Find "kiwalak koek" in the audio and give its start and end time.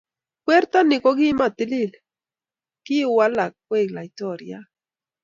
2.85-3.89